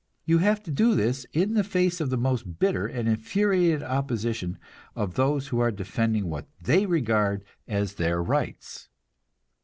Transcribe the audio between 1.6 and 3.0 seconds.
face of the most bitter